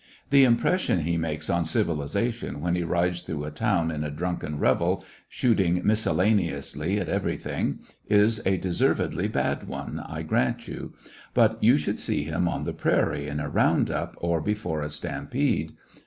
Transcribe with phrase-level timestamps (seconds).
[0.31, 4.09] The impression he makes on civili zation when he rides through a town in a
[4.09, 10.95] drunken revel, shooting miscellaneously at everything, is a deservedly bad one, I grant you;
[11.35, 14.89] but you should see him on the prairie in a round up or before a
[14.89, 15.73] stampede.